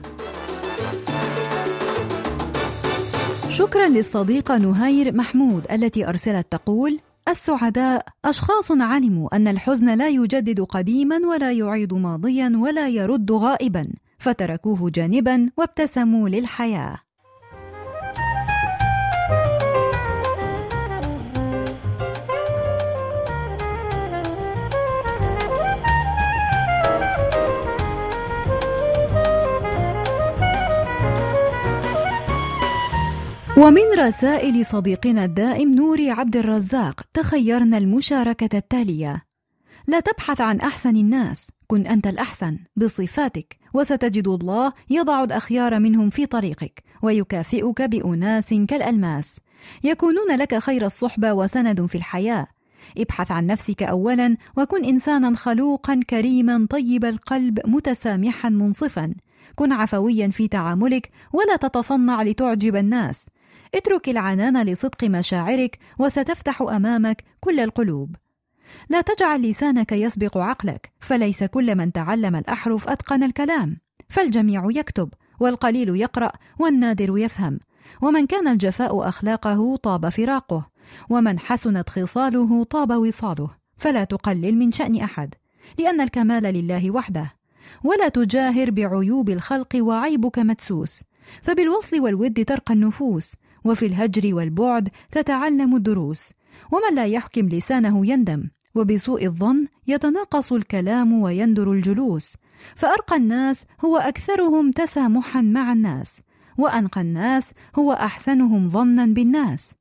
شكرا 3.50 3.88
للصديقه 3.88 4.57
نهير 4.57 5.15
محمود 5.15 5.65
التي 5.71 6.09
أرسلت 6.09 6.47
تقول 6.51 7.00
السعداء. 7.27 8.06
أشخاص 8.25 8.72
علموا 8.72 9.36
أن 9.36 9.48
الحزن 9.48 9.98
لا 9.98 10.10
يجدد 10.10 10.62
قديما 10.62 11.18
ولا 11.18 11.51
يعيد 11.51 11.94
ماضيا 11.94 12.53
ولا 12.56 12.88
يرد 12.88 13.32
غائبا 13.32 13.88
فتركوه 14.20 14.89
جانبا 14.89 15.50
وابتسموا 15.58 16.30
للحياة. 16.30 16.98
ومن 33.57 34.00
رسائل 34.00 34.65
صديقنا 34.65 35.25
الدائم 35.25 35.75
نوري 35.75 36.10
عبد 36.10 36.36
الرزاق 36.36 37.01
تخيرنا 37.13 37.77
المشاركة 37.77 38.57
التالية: 38.57 39.24
لا 39.88 40.00
تبحث 40.00 40.41
عن 40.41 40.60
أحسن 40.60 40.95
الناس، 40.95 41.48
كن 41.67 41.88
أنت 41.88 42.07
الأحسن 42.07 42.57
بصفاتك، 42.75 43.57
وستجد 43.74 44.27
الله 44.27 44.74
يضع 44.89 45.24
الأخيار 45.24 45.79
منهم 45.79 46.10
في 46.10 46.25
طريقك، 46.25 46.83
ويكافئك 47.01 47.81
بأناس 47.81 48.53
كالألماس، 48.67 49.39
يكونون 49.83 50.36
لك 50.36 50.57
خير 50.57 50.86
الصحبة 50.86 51.33
وسند 51.33 51.86
في 51.86 51.95
الحياة. 51.95 52.48
ابحث 52.98 53.31
عن 53.31 53.48
نفسك 53.48 53.83
أولا، 53.83 54.38
وكن 54.57 54.86
إنسانا 54.86 55.36
خلوقا 55.36 56.00
كريما 56.10 56.67
طيب 56.69 57.05
القلب 57.05 57.60
متسامحا 57.65 58.50
منصفا. 58.50 59.13
كن 59.55 59.72
عفويا 59.72 60.27
في 60.27 60.48
تعاملك 60.48 61.10
ولا 61.33 61.55
تتصنع 61.55 62.24
لتعجب 62.24 62.75
الناس 62.75 63.25
اترك 63.75 64.10
العنان 64.10 64.63
لصدق 64.63 65.03
مشاعرك 65.03 65.80
وستفتح 66.00 66.62
أمامك 66.62 67.24
كل 67.39 67.60
القلوب. 67.60 68.15
لا 68.89 69.01
تجعل 69.01 69.42
لسانك 69.42 69.92
يسبق 69.92 70.38
عقلك 70.38 70.92
فليس 71.00 71.44
كل 71.44 71.75
من 71.75 71.92
تعلم 71.92 72.36
الأحرف 72.36 72.89
أتقن 72.89 73.24
الكلام. 73.24 73.77
فالجميع 74.10 74.68
يكتب 74.70 75.10
والقليل 75.39 75.96
يقرأ 75.96 76.32
والنادر 76.60 77.18
يفهم. 77.18 77.60
ومن 78.01 78.25
كان 78.25 78.48
الجفاء 78.48 79.10
أخلاقه 79.10 79.75
طاب 79.75 80.10
فراقه 80.10 80.70
ومن 81.10 81.39
حسنت 81.39 81.89
خصاله 81.89 82.63
طاب 82.63 82.92
وصاله. 82.92 83.50
فلا 83.77 84.03
تقلل 84.03 84.56
من 84.56 84.72
شأن 84.72 85.01
أحد 85.01 85.36
لأن 85.80 86.01
الكمال 86.01 86.44
لله 86.44 86.92
وحده. 86.92 87.34
ولا 87.84 88.10
تجاهر 88.10 88.72
بعيوب 88.72 89.30
الخلق 89.30 89.75
وعيبك 89.75 90.39
مدسوس. 90.39 91.01
فبالوصل 91.42 92.00
والود 92.00 92.46
ترقى 92.46 92.74
النفوس. 92.74 93.36
وفي 93.65 93.86
الهجر 93.86 94.36
والبعد 94.36 94.89
تتعلم 95.12 95.75
الدروس 95.75 96.34
ومن 96.72 96.96
لا 96.96 97.05
يحكم 97.05 97.50
لسانه 97.50 98.08
يندم 98.08 98.43
وبسوء 98.75 99.25
الظن 99.25 99.67
يتناقص 99.88 100.53
الكلام 100.53 101.13
ويندر 101.13 101.72
الجلوس 101.72 102.34
فأرقى 102.75 103.15
الناس 103.15 103.65
هو 103.86 103.98
أكثرهم 103.98 104.72
تسامحا 104.72 105.41
مع 105.41 105.74
الناس 105.74 106.22
وأنقى 106.58 107.01
الناس 107.01 107.51
هو 107.75 107.91
أحسنهم 107.91 108.70
ظنا 108.70 109.05
بالناس. 109.05 109.75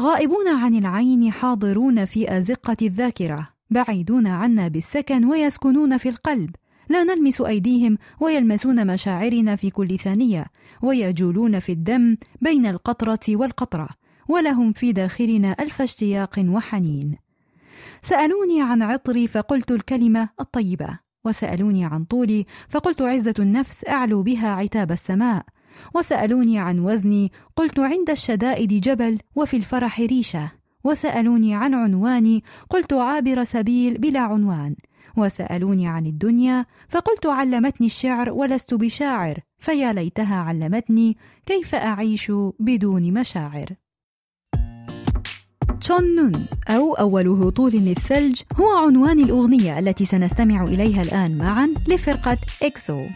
غائبون 0.00 0.48
عن 0.48 0.74
العين 0.74 1.32
حاضرون 1.32 2.04
في 2.04 2.36
أزقة 2.36 2.76
الذاكرة 2.82 3.48
بعيدون 3.70 4.26
عنا 4.26 4.68
بالسكن 4.68 5.24
ويسكنون 5.24 5.98
في 5.98 6.08
القلب 6.08 6.50
لا 6.88 7.04
نلمس 7.04 7.40
أيديهم 7.40 7.98
ويلمسون 8.20 8.86
مشاعرنا 8.86 9.56
في 9.56 9.70
كل 9.70 9.98
ثانية 9.98 10.46
ويجولون 10.82 11.58
في 11.58 11.72
الدم 11.72 12.16
بين 12.40 12.66
القطرة 12.66 13.20
والقطرة 13.28 13.88
ولهم 14.28 14.72
في 14.72 14.92
داخلنا 14.92 15.56
ألف 15.60 15.82
اشتياق 15.82 16.44
وحنين. 16.48 17.16
سألوني 18.02 18.62
عن 18.62 18.82
عطري 18.82 19.26
فقلت 19.26 19.70
الكلمة 19.70 20.28
الطيبة 20.40 20.98
وسألوني 21.24 21.84
عن 21.84 22.04
طولي 22.04 22.46
فقلت 22.68 23.02
عزة 23.02 23.34
النفس 23.38 23.88
أعلو 23.88 24.22
بها 24.22 24.48
عتاب 24.48 24.92
السماء 24.92 25.44
وسألوني 25.94 26.58
عن 26.58 26.78
وزني 26.78 27.32
قلت 27.56 27.78
عند 27.78 28.10
الشدائد 28.10 28.80
جبل 28.80 29.18
وفي 29.36 29.56
الفرح 29.56 30.00
ريشة 30.00 30.52
وسألوني 30.84 31.54
عن 31.54 31.74
عنواني 31.74 32.44
قلت 32.70 32.92
عابر 32.92 33.44
سبيل 33.44 33.98
بلا 33.98 34.20
عنوان. 34.20 34.76
وسألوني 35.16 35.88
عن 35.88 36.06
الدنيا 36.06 36.66
فقلت 36.88 37.26
علمتني 37.26 37.86
الشعر 37.86 38.30
ولست 38.30 38.74
بشاعر 38.74 39.38
فيا 39.58 39.92
ليتها 39.92 40.36
علمتني 40.36 41.16
كيف 41.46 41.74
أعيش 41.74 42.32
بدون 42.58 43.12
مشاعر. 43.12 43.66
تشون 45.80 46.32
أو 46.68 46.94
أول 46.94 47.28
هطول 47.28 47.72
للثلج 47.72 48.40
هو 48.60 48.78
عنوان 48.86 49.18
الأغنية 49.18 49.78
التي 49.78 50.06
سنستمع 50.06 50.62
إليها 50.64 51.02
الآن 51.02 51.38
معا 51.38 51.74
لفرقة 51.88 52.38
إكسو. 52.62 53.06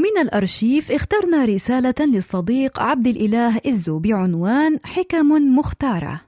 ومن 0.00 0.18
الأرشيف 0.18 0.92
اخترنا 0.92 1.44
رسالة 1.44 1.94
للصديق 2.00 2.80
عبد 2.80 3.06
الإله 3.06 3.60
إزو 3.66 3.98
بعنوان 3.98 4.78
حكم 4.84 5.56
مختارة. 5.56 6.20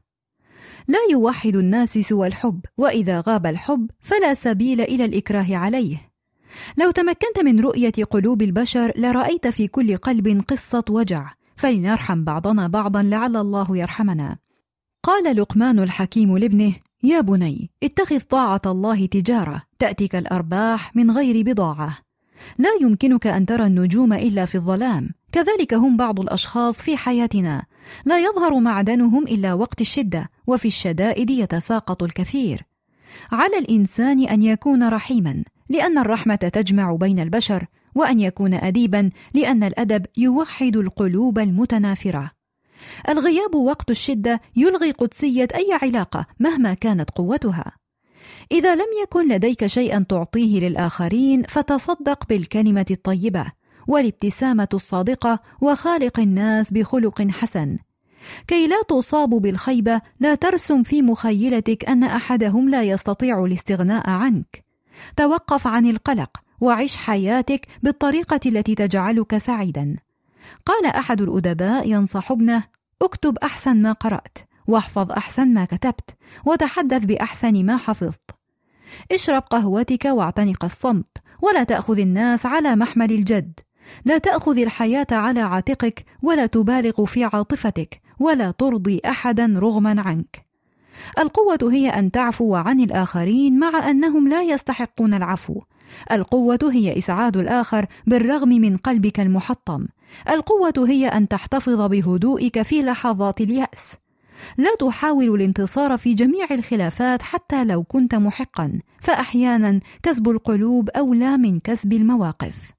لا 0.89 0.99
يوحد 1.11 1.57
الناس 1.57 1.99
سوى 1.99 2.27
الحب 2.27 2.61
وإذا 2.79 3.23
غاب 3.27 3.47
الحب 3.47 3.91
فلا 4.01 4.35
سبيل 4.35 4.81
إلى 4.81 5.05
الإكراه 5.05 5.57
عليه. 5.57 6.11
لو 6.79 6.91
تمكنت 6.91 7.39
من 7.45 7.61
رؤية 7.61 7.93
قلوب 8.11 8.43
البشر 8.43 8.93
لرأيت 8.97 9.47
في 9.47 9.69
كل 9.69 9.97
قلب 9.97 10.45
قصة 10.49 10.85
وجع. 10.91 11.35
فلنرحم 11.57 12.25
بعضنا 12.25 12.69
بعضا 12.69 13.03
لعل 13.03 13.37
الله 13.37 13.77
يرحمنا. 13.77 14.39
قال 15.03 15.37
لقمان 15.37 15.79
الحكيم 15.79 16.39
لابنه 16.39 16.75
يا 17.03 17.21
بني 17.21 17.71
اتخذ 17.83 18.21
طاعة 18.21 18.63
الله 18.67 19.07
تجارة 19.07 19.63
تأتيك 19.79 20.17
الأرباح 20.17 20.97
من 20.97 21.11
غير 21.11 21.43
بضاعة. 21.43 22.12
لا 22.59 22.71
يمكنك 22.81 23.27
أن 23.27 23.47
ترى 23.47 23.67
النجوم 23.67 24.13
إلا 24.13 24.47
في 24.47 24.55
الظلام. 24.55 25.11
كذلك 25.33 25.75
هم 25.75 25.97
بعض 25.97 26.21
الأشخاص 26.21 26.83
في 26.83 26.97
حياتنا. 26.97 27.63
لا 28.05 28.19
يظهر 28.19 28.61
معدنهم 28.61 29.25
إلا 29.25 29.55
وقت 29.55 29.81
الشدة 29.81 30.31
وفي 30.47 30.69
الشدائد 30.69 31.31
يتساقط 31.31 32.03
الكثير. 32.03 32.63
على 33.33 33.59
الإنسان 33.59 34.29
أن 34.29 34.43
يكون 34.43 34.89
رحيما 34.89 35.45
لأن 35.69 35.99
الرحمة 35.99 36.35
تجمع 36.35 36.95
بين 36.95 37.19
البشر 37.19 37.67
وأن 37.95 38.21
يكون 38.21 38.55
اديبا 38.55 39.11
لأن 39.35 39.63
الأدب 39.63 40.07
يوحد 40.19 40.77
القلوب 40.77 41.39
المتنافرة. 41.39 42.31
الغياب 43.09 43.55
وقت 43.55 43.91
الشدة 43.91 44.41
يلغي 44.57 44.91
قدسية 44.91 45.49
أي 45.55 45.79
علاقة 45.83 46.27
مهما 46.41 46.75
كانت 46.75 47.11
قوتها. 47.11 47.82
إذا 48.51 48.75
لم 48.75 48.87
يكن 49.03 49.29
لديك 49.33 49.67
شيئا 49.67 50.05
تعطيه 50.09 50.61
للآخرين 50.61 51.43
فتصدق 51.43 52.27
بالكلمة 52.29 52.87
الطيبة 52.91 53.47
والابتسامة 53.87 54.69
الصادقة 54.75 55.41
وخالق 55.61 56.21
الناس 56.21 56.73
بخلق 56.73 57.23
حسن. 57.31 57.79
كي 58.47 58.67
لا 58.67 58.83
تصاب 58.89 59.31
بالخيبة 59.31 60.01
لا 60.21 60.35
ترسم 60.35 60.83
في 60.83 61.03
مخيلتك 61.03 61.85
أن 61.89 62.05
أحدهم 62.05 62.69
لا 62.69 62.83
يستطيع 62.83 63.45
الاستغناء 63.45 64.11
عنك. 64.11 64.65
توقف 65.17 65.67
عن 65.67 65.87
القلق 65.87 66.31
وعش 66.61 66.97
حياتك 66.97 67.67
بالطريقة 67.83 68.41
التي 68.47 68.75
تجعلك 68.75 69.39
سعيدا. 69.39 69.97
قال 70.67 70.87
أحد 70.87 71.21
الأدباء 71.21 71.91
ينصح 71.91 72.33
ابنه 72.33 72.63
اكتب 73.03 73.39
أحسن 73.39 73.83
ما 73.83 73.93
قرأت 73.93 74.39
واحفظ 74.66 75.12
أحسن 75.12 75.55
ما 75.55 75.64
كتبت 75.64 76.16
وتحدث 76.46 77.05
بأحسن 77.05 77.66
ما 77.66 77.77
حفظت. 77.77 78.31
اشرب 79.12 79.42
قهوتك 79.42 80.05
واعتنق 80.05 80.64
الصمت 80.64 81.16
ولا 81.42 81.64
تأخذ 81.64 81.98
الناس 81.98 82.46
على 82.46 82.77
محمل 82.77 83.12
الجد. 83.12 83.61
لا 84.05 84.18
تأخذ 84.18 84.59
الحياة 84.59 85.07
على 85.11 85.40
عاتقك 85.40 86.05
ولا 86.22 86.46
تبالغ 86.46 87.05
في 87.05 87.25
عاطفتك 87.25 88.01
ولا 88.20 88.51
ترضي 88.51 89.01
أحدا 89.07 89.55
رغما 89.59 90.01
عنك. 90.01 90.46
القوة 91.18 91.72
هي 91.72 91.88
أن 91.88 92.11
تعفو 92.11 92.55
عن 92.55 92.81
الآخرين 92.81 93.59
مع 93.59 93.90
أنهم 93.90 94.29
لا 94.29 94.42
يستحقون 94.42 95.14
العفو. 95.14 95.61
القوة 96.12 96.59
هي 96.62 96.98
إسعاد 96.98 97.37
الآخر 97.37 97.87
بالرغم 98.07 98.48
من 98.48 98.77
قلبك 98.77 99.20
المحطم. 99.20 99.87
القوة 100.31 100.88
هي 100.88 101.09
أن 101.09 101.29
تحتفظ 101.29 101.81
بهدوئك 101.81 102.62
في 102.62 102.83
لحظات 102.83 103.40
اليأس. 103.40 104.02
لا 104.59 104.75
تحاول 104.81 105.35
الانتصار 105.35 105.99
في 105.99 106.15
جميع 106.15 106.47
الخلافات 106.51 107.23
حتى 107.23 107.65
لو 107.65 107.83
كنت 107.83 108.15
محقا 108.15 108.81
فاحيانا 109.01 109.81
كسب 110.03 110.29
القلوب 110.29 110.89
اولى 110.91 111.37
من 111.37 111.61
كسب 111.61 111.93
المواقف. 111.93 112.73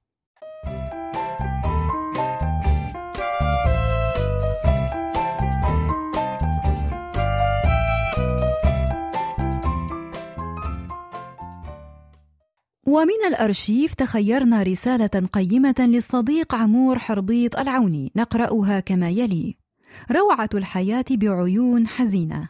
ومن 12.86 13.24
الأرشيف 13.28 13.94
تخيرنا 13.94 14.62
رسالة 14.62 15.26
قيمة 15.32 15.74
للصديق 15.78 16.54
عمور 16.54 16.98
حربيط 16.98 17.58
العوني 17.58 18.12
نقرأها 18.16 18.80
كما 18.80 19.10
يلي: 19.10 19.56
روعة 20.12 20.48
الحياة 20.54 21.04
بعيون 21.10 21.86
حزينة. 21.86 22.48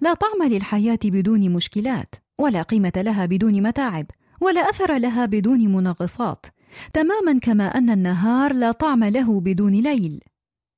لا 0.00 0.14
طعم 0.14 0.48
للحياة 0.48 0.98
بدون 1.04 1.50
مشكلات 1.50 2.14
ولا 2.38 2.62
قيمة 2.62 2.92
لها 2.96 3.26
بدون 3.26 3.62
متاعب 3.62 4.06
ولا 4.40 4.70
أثر 4.70 4.98
لها 4.98 5.26
بدون 5.26 5.72
منغصات 5.72 6.46
تماما 6.92 7.38
كما 7.42 7.78
أن 7.78 7.90
النهار 7.90 8.52
لا 8.52 8.72
طعم 8.72 9.04
له 9.04 9.40
بدون 9.40 9.72
ليل 9.72 10.20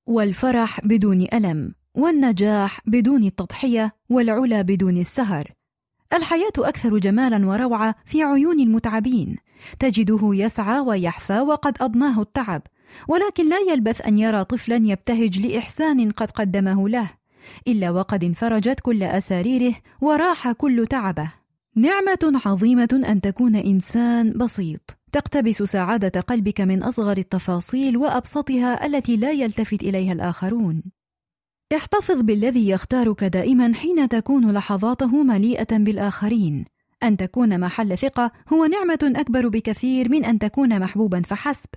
والفرح 0.07 0.87
بدون 0.87 1.27
ألم 1.33 1.75
والنجاح 1.95 2.81
بدون 2.87 3.25
التضحية 3.25 3.93
والعلا 4.11 4.63
بدون 4.63 4.97
السهر. 4.97 5.53
الحياة 6.13 6.53
أكثر 6.59 6.99
جمالا 6.99 7.47
وروعة 7.47 7.95
في 8.05 8.23
عيون 8.23 8.61
المتعبين 8.61 9.37
تجده 9.79 10.21
يسعى 10.23 10.81
ويحفى 10.81 11.41
وقد 11.41 11.77
أضناه 11.81 12.23
التعب 12.23 12.63
ولكن 13.09 13.49
لا 13.49 13.59
يلبث 13.59 14.07
أن 14.07 14.19
يرى 14.19 14.45
طفلا 14.45 14.77
يبتهج 14.77 15.47
لإحسان 15.47 16.11
قد 16.11 16.31
قدمه 16.31 16.89
له 16.89 17.11
إلا 17.69 17.91
وقد 17.91 18.25
انفرجت 18.25 18.81
كل 18.81 19.03
أساريره 19.03 19.75
وراح 20.01 20.53
كل 20.53 20.87
تعبه. 20.87 21.33
نعمة 21.77 22.41
عظيمة 22.45 23.03
أن 23.09 23.21
تكون 23.21 23.57
إنسان 23.57 24.33
بسيط. 24.33 24.99
تقتبس 25.13 25.63
سعادة 25.63 26.21
قلبك 26.21 26.61
من 26.61 26.83
أصغر 26.83 27.19
التفاصيل 27.19 27.97
وأبسطها 27.97 28.87
التي 28.87 29.17
لا 29.17 29.31
يلتفت 29.31 29.83
إليها 29.83 30.13
الآخرون. 30.13 30.83
احتفظ 31.77 32.21
بالذي 32.21 32.69
يختارك 32.69 33.25
دائما 33.25 33.75
حين 33.75 34.09
تكون 34.09 34.53
لحظاته 34.53 35.23
مليئة 35.23 35.79
بالآخرين. 35.79 36.65
أن 37.03 37.17
تكون 37.17 37.61
محل 37.61 37.99
ثقة 37.99 38.33
هو 38.53 38.65
نعمة 38.65 39.13
أكبر 39.17 39.49
بكثير 39.49 40.09
من 40.09 40.25
أن 40.25 40.39
تكون 40.39 40.81
محبوبا 40.81 41.23
فحسب. 41.23 41.69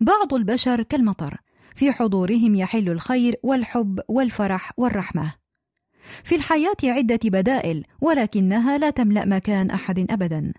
بعض 0.00 0.34
البشر 0.34 0.82
كالمطر 0.82 1.36
في 1.74 1.92
حضورهم 1.92 2.54
يحل 2.54 2.88
الخير 2.88 3.36
والحب 3.42 4.00
والفرح 4.08 4.72
والرحمة. 4.76 5.34
في 6.24 6.34
الحياة 6.34 6.76
عدة 6.84 7.20
بدائل 7.24 7.84
ولكنها 8.00 8.78
لا 8.78 8.90
تملأ 8.90 9.24
مكان 9.24 9.70
أحد 9.70 10.06
ابدا. 10.10 10.52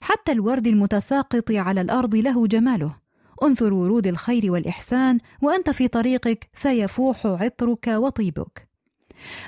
حتى 0.00 0.32
الورد 0.32 0.66
المتساقط 0.66 1.50
على 1.50 1.80
الأرض 1.80 2.14
له 2.14 2.46
جماله. 2.46 2.96
انثر 3.42 3.74
ورود 3.74 4.06
الخير 4.06 4.52
والإحسان 4.52 5.18
وأنت 5.42 5.70
في 5.70 5.88
طريقك 5.88 6.48
سيفوح 6.52 7.26
عطرك 7.26 7.86
وطيبك. 7.86 8.68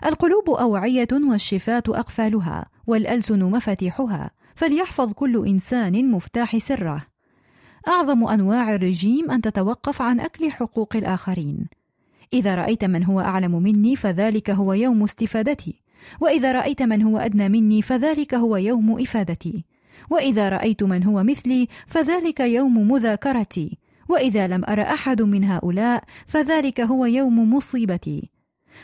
القلوب 0.07 0.51
أوعية 0.51 1.09
والشفاة 1.13 1.83
أقفالها 1.89 2.67
والألسن 2.87 3.39
مفاتيحها 3.39 4.31
فليحفظ 4.55 5.13
كل 5.13 5.47
إنسان 5.47 6.11
مفتاح 6.11 6.59
سره. 6.59 7.07
أعظم 7.89 8.25
أنواع 8.25 8.75
الرجيم 8.75 9.31
أن 9.31 9.41
تتوقف 9.41 10.03
عن 10.03 10.21
أكل 10.21 10.51
حقوق 10.51 10.97
الآخرين. 10.97 11.69
إذا 12.33 12.55
رأيت 12.55 12.85
من 12.85 13.05
هو 13.05 13.21
أعلم 13.21 13.63
مني 13.63 13.97
فذلك 13.97 14.51
هو 14.51 14.73
يوم 14.73 15.03
استفادتي. 15.03 15.83
وإذا 16.21 16.53
رأيت 16.53 16.83
من 16.83 17.03
هو 17.03 17.19
أدنى 17.19 17.49
مني 17.49 17.83
فذلك 17.83 18.35
هو 18.35 18.57
يوم 18.57 19.01
إفادتي. 19.01 19.65
وإذا 20.11 20.49
رأيت 20.49 20.83
من 20.83 21.05
هو 21.05 21.23
مثلي 21.23 21.69
فذلك 21.87 22.41
يوم 22.41 22.91
مذاكرتي. 22.93 23.79
وإذا 24.09 24.49
لم 24.49 24.65
أر 24.65 24.83
أحد 24.83 25.23
من 25.23 25.45
هؤلاء 25.45 26.05
فذلك 26.27 26.81
هو 26.81 27.05
يوم 27.07 27.55
مصيبتي. 27.55 28.31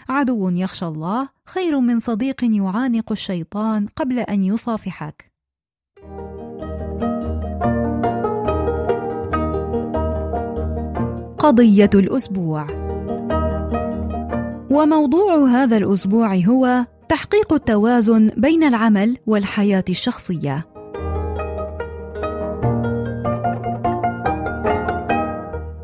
عدو 0.08 0.48
يخشى 0.48 0.86
الله 0.86 1.28
خير 1.46 1.80
من 1.80 2.00
صديق 2.00 2.44
يعانق 2.44 3.12
الشيطان 3.12 3.86
قبل 3.86 4.18
أن 4.18 4.44
يصافحك. 4.44 5.32
قضية 11.42 11.90
الأسبوع. 11.94 12.66
وموضوع 14.70 15.36
هذا 15.48 15.76
الأسبوع 15.76 16.34
هو 16.36 16.86
تحقيق 17.08 17.52
التوازن 17.52 18.30
بين 18.36 18.64
العمل 18.64 19.16
والحياة 19.26 19.84
الشخصية. 19.88 20.66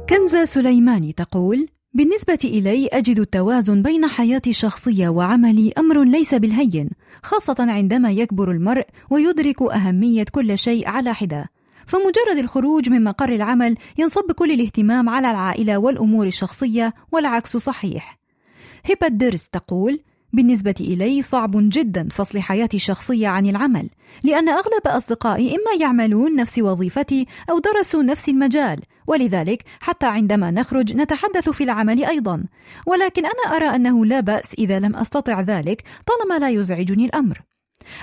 كنزة 0.09 0.45
سليماني 0.45 1.13
تقول 1.13 1.69
بالنسبة 1.95 2.39
إلي 2.45 2.87
أجد 2.87 3.19
التوازن 3.19 3.83
بين 3.83 4.07
حياتي 4.07 4.51
الشخصية 4.51 5.09
وعملي 5.09 5.73
أمر 5.79 6.05
ليس 6.05 6.35
بالهين 6.35 6.91
خاصة 7.23 7.57
عندما 7.59 8.11
يكبر 8.11 8.51
المرء 8.51 8.87
ويدرك 9.11 9.63
أهمية 9.63 10.25
كل 10.33 10.59
شيء 10.59 10.89
على 10.89 11.15
حدة. 11.15 11.58
فمجرد 11.89 12.39
الخروج 12.39 12.89
من 12.89 13.05
مقر 13.05 13.29
العمل 13.29 13.77
ينصب 13.99 14.33
كل 14.33 14.51
الاهتمام 14.51 15.09
على 15.09 15.31
العائلة 15.31 15.79
والأمور 15.79 16.27
الشخصية 16.27 16.95
والعكس 17.13 17.57
صحيح. 17.57 18.19
هبة 18.91 19.09
درس 19.09 19.49
تقول 19.49 20.01
بالنسبة 20.33 20.75
إلي 20.81 21.23
صعب 21.23 21.51
جدا 21.55 22.09
فصل 22.11 22.41
حياتي 22.41 22.77
الشخصية 22.77 23.29
عن 23.29 23.47
العمل 23.47 23.89
لأن 24.23 24.49
أغلب 24.49 24.87
أصدقائي 24.87 25.51
إما 25.51 25.81
يعملون 25.81 26.37
نفس 26.37 26.59
وظيفتي 26.59 27.27
أو 27.51 27.59
درسوا 27.59 28.03
نفس 28.03 28.29
المجال 28.29 28.81
ولذلك 29.07 29.65
حتى 29.81 30.07
عندما 30.07 30.51
نخرج 30.51 30.97
نتحدث 30.97 31.49
في 31.49 31.65
العمل 31.65 32.05
أيضا. 32.05 32.45
ولكن 32.87 33.23
أنا 33.27 33.57
أرى 33.57 33.77
أنه 33.77 34.05
لا 34.07 34.21
بأس 34.21 34.55
إذا 34.59 34.79
لم 34.79 34.97
أستطع 34.97 35.41
ذلك 35.41 35.85
طالما 36.07 36.39
لا 36.39 36.49
يزعجني 36.49 37.05
الأمر. 37.05 37.41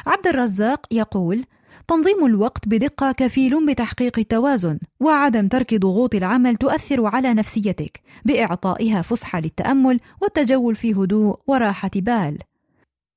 عبد 0.05 0.27
الرزاق 0.27 0.85
يقول 0.91 1.45
تنظيم 1.87 2.25
الوقت 2.25 2.67
بدقة 2.67 3.11
كفيل 3.11 3.65
بتحقيق 3.65 4.19
التوازن، 4.19 4.79
وعدم 4.99 5.47
ترك 5.47 5.75
ضغوط 5.75 6.15
العمل 6.15 6.55
تؤثر 6.55 7.05
على 7.05 7.33
نفسيتك 7.33 8.01
بإعطائها 8.25 9.01
فسحة 9.01 9.39
للتأمل 9.39 9.99
والتجول 10.21 10.75
في 10.75 10.93
هدوء 10.93 11.39
وراحة 11.47 11.91
بال. 11.95 12.37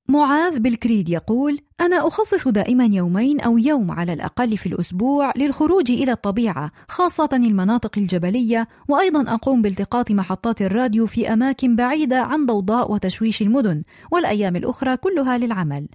معاذ 0.08 0.58
بالكريد 0.58 1.08
يقول: 1.08 1.58
أنا 1.80 2.06
أخصص 2.06 2.48
دائما 2.48 2.84
يومين 2.84 3.40
أو 3.40 3.58
يوم 3.58 3.90
على 3.90 4.12
الأقل 4.12 4.56
في 4.56 4.66
الأسبوع 4.66 5.32
للخروج 5.36 5.90
إلى 5.90 6.12
الطبيعة، 6.12 6.72
خاصة 6.88 7.28
المناطق 7.32 7.98
الجبلية، 7.98 8.68
وأيضا 8.88 9.34
أقوم 9.34 9.62
بالتقاط 9.62 10.10
محطات 10.10 10.62
الراديو 10.62 11.06
في 11.06 11.32
أماكن 11.32 11.76
بعيدة 11.76 12.20
عن 12.22 12.46
ضوضاء 12.46 12.92
وتشويش 12.92 13.42
المدن، 13.42 13.82
والأيام 14.12 14.56
الأخرى 14.56 14.96
كلها 14.96 15.38
للعمل. 15.38 15.88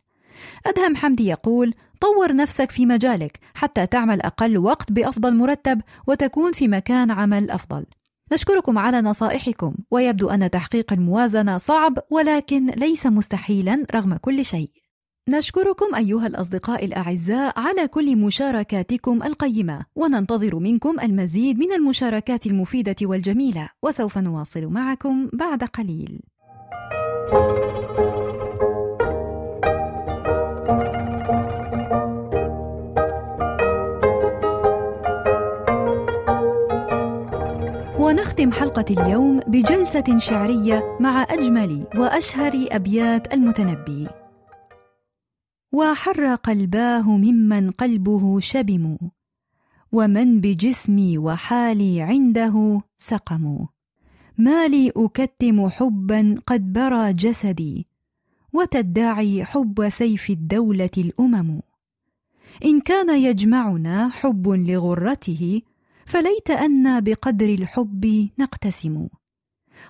أدهم 0.65 0.95
حمدي 0.95 1.27
يقول: 1.27 1.73
طور 2.03 2.35
نفسك 2.35 2.71
في 2.71 2.85
مجالك 2.85 3.39
حتى 3.53 3.87
تعمل 3.87 4.21
أقل 4.21 4.57
وقت 4.57 4.91
بأفضل 4.91 5.35
مرتب 5.35 5.81
وتكون 6.07 6.51
في 6.51 6.67
مكان 6.67 7.11
عمل 7.11 7.51
أفضل. 7.51 7.85
نشكركم 8.33 8.77
على 8.77 9.01
نصائحكم 9.01 9.75
ويبدو 9.91 10.29
أن 10.29 10.49
تحقيق 10.49 10.93
الموازنة 10.93 11.57
صعب 11.57 11.99
ولكن 12.09 12.65
ليس 12.65 13.05
مستحيلا 13.05 13.85
رغم 13.95 14.15
كل 14.15 14.45
شيء. 14.45 14.69
نشكركم 15.29 15.95
أيها 15.95 16.27
الأصدقاء 16.27 16.85
الأعزاء 16.85 17.59
على 17.59 17.87
كل 17.87 18.15
مشاركاتكم 18.15 19.23
القيمة 19.23 19.85
وننتظر 19.95 20.59
منكم 20.59 20.99
المزيد 20.99 21.59
من 21.59 21.73
المشاركات 21.73 22.45
المفيدة 22.45 22.95
والجميلة 23.01 23.69
وسوف 23.83 24.17
نواصل 24.17 24.65
معكم 24.65 25.29
بعد 25.33 25.63
قليل. 25.63 26.21
ونختم 38.33 38.51
حلقة 38.51 38.85
اليوم 38.89 39.39
بجلسة 39.39 40.17
شعرية 40.17 40.97
مع 40.99 41.23
أجمل 41.29 41.87
وأشهر 41.97 42.67
أبيات 42.71 43.33
المتنبي. 43.33 44.07
وحر 45.71 46.35
قلباه 46.35 47.17
ممن 47.17 47.71
قلبه 47.71 48.39
شبم 48.39 48.97
ومن 49.91 50.41
بجسمي 50.41 51.17
وحالي 51.17 52.01
عنده 52.01 52.81
سقم. 52.97 53.65
ما 54.37 54.67
لي 54.67 54.91
أكتم 54.97 55.69
حبا 55.69 56.35
قد 56.47 56.73
برى 56.73 57.13
جسدي 57.13 57.87
وتدعي 58.53 59.45
حب 59.45 59.89
سيف 59.89 60.29
الدولة 60.29 60.95
الأمم. 60.97 61.61
إن 62.65 62.79
كان 62.81 63.09
يجمعنا 63.23 64.09
حب 64.09 64.47
لغرته 64.47 65.61
فليت 66.05 66.51
أنا 66.51 66.99
بقدر 66.99 67.49
الحب 67.49 68.29
نقتسم. 68.39 69.07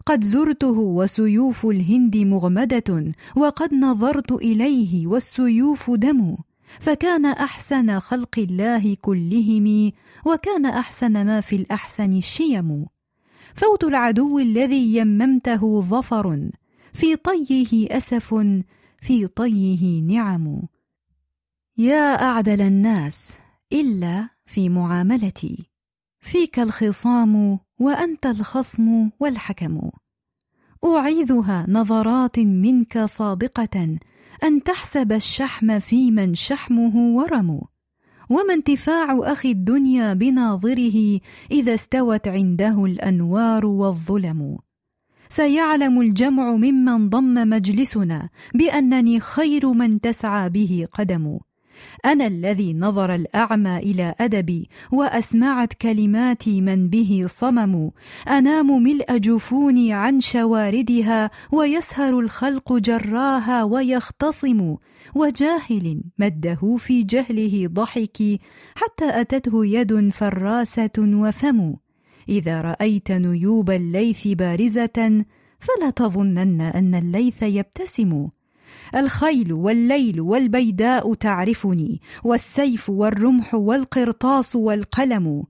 قد 0.06 0.24
زرته 0.24 0.80
وسيوف 0.80 1.66
الهند 1.66 2.18
مغمدة 2.18 3.14
وقد 3.36 3.74
نظرت 3.74 4.32
إليه 4.32 5.08
والسيوف 5.08 5.92
دم. 5.92 6.38
فكان 6.80 7.26
أحسن 7.26 8.00
خلق 8.00 8.40
الله 8.40 8.96
كلهم 9.02 9.92
وكان 10.26 10.66
أحسن 10.66 11.26
ما 11.26 11.42
في 11.42 11.56
الأحسن 11.56 12.18
الشيم. 12.18 12.86
فوت 13.56 13.84
العدو 13.84 14.40
الذي 14.40 14.96
يممته 14.96 15.82
ظفر. 15.82 16.50
في 16.94 17.16
طيه 17.16 17.98
أسف 17.98 18.36
في 19.02 19.28
طيه 19.28 20.02
نعم. 20.02 20.62
يا 21.78 22.22
أعدل 22.22 22.62
الناس 22.62 23.32
إلا 23.74 24.30
في 24.46 24.70
معاملتي. 24.70 25.73
فيك 26.24 26.60
الخصام 26.60 27.60
وأنت 27.80 28.26
الخصم 28.26 29.10
والحكم. 29.20 29.90
أعيذها 30.86 31.66
نظرات 31.70 32.40
منك 32.40 33.06
صادقة 33.06 33.98
أن 34.44 34.64
تحسب 34.64 35.12
الشحم 35.12 35.80
في 35.80 36.12
من 36.12 36.36
شحمه 36.36 37.16
ورم. 37.16 37.62
وما 38.30 38.54
انتفاع 38.54 39.20
أخي 39.24 39.52
الدنيا 39.52 40.14
بناظره 40.14 41.20
إذا 41.52 41.74
استوت 41.74 42.28
عنده 42.28 42.86
الأنوار 42.86 43.66
والظلم. 43.66 44.58
سيعلم 45.30 46.02
الجمع 46.02 46.56
ممن 46.56 47.10
ضم 47.10 47.34
مجلسنا 47.34 48.30
بأنني 48.54 49.20
خير 49.20 49.74
من 49.74 50.02
تسعى 50.02 50.50
به 50.50 50.88
قدم. 50.92 51.40
أنا 52.06 52.28
الذي 52.28 52.74
نظر 52.74 53.16
الأعمى 53.16 53.78
إلى 53.78 54.16
أدبي 54.20 54.70
وأسمعت 54.92 55.74
كلماتي 55.74 56.62
من 56.62 56.90
به 56.90 57.28
صمم. 57.30 57.92
أنام 58.28 58.84
ملء 58.84 59.18
جفوني 59.18 59.94
عن 59.94 60.20
شواردها 60.20 61.32
ويسهر 61.52 62.20
الخلق 62.20 62.74
جراها 62.74 63.64
ويختصم. 63.64 64.76
وجاهل 65.16 66.04
مده 66.20 66.78
في 66.80 67.04
جهله 67.04 67.68
ضحكي 67.68 68.40
حتى 68.76 69.22
أتته 69.22 69.66
يد 69.66 70.10
فراسة 70.10 70.98
وفم. 71.00 71.74
إذا 72.30 72.62
رأيت 72.62 73.12
نيوب 73.12 73.72
الليث 73.72 74.28
بارزة 74.28 75.26
فلا 75.60 75.90
تظنن 75.90 76.62
أن 76.62 76.96
الليث 76.96 77.44
يبتسم. 77.44 78.28
الخيل 78.96 79.54
والليل 79.54 80.22
والبيداء 80.22 81.14
تعرفني 81.14 82.02
والسيف 82.24 82.90
والرمح 82.90 83.56
والقرطاس 83.56 84.56
والقلم. 84.56 85.44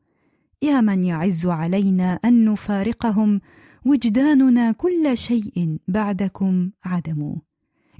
يا 0.61 0.81
من 0.81 1.03
يعز 1.03 1.45
علينا 1.45 2.19
أن 2.25 2.45
نفارقهم 2.45 3.41
وجداننا 3.85 4.71
كل 4.71 5.17
شيء 5.17 5.77
بعدكم 5.87 6.69
عدم. 6.85 7.35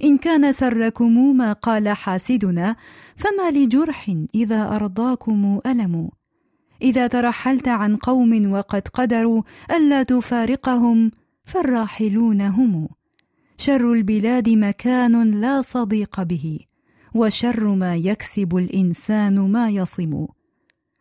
إن 0.04 0.18
كان 0.18 0.52
سركم 0.52 1.36
ما 1.36 1.52
قال 1.52 1.88
حاسدنا 1.88 2.76
فما 3.16 3.50
لجرح 3.50 4.16
إذا 4.34 4.76
أرضاكم 4.76 5.60
ألم. 5.66 6.10
إذا 6.82 7.06
ترحلت 7.06 7.68
عن 7.68 7.96
قوم 7.96 8.52
وقد 8.52 8.88
قدروا 8.88 9.42
ألا 9.70 10.02
تفارقهم 10.02 11.10
فالراحلون 11.44 12.40
هم. 12.40 12.88
شر 13.56 13.92
البلاد 13.92 14.48
مكان 14.48 15.30
لا 15.30 15.62
صديق 15.62 16.22
به 16.22 16.58
وشر 17.14 17.74
ما 17.74 17.96
يكسب 17.96 18.56
الإنسان 18.56 19.50
ما 19.52 19.70
يصم. 19.70 20.26